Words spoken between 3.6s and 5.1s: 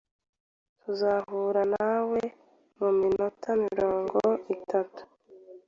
mirongo itatu.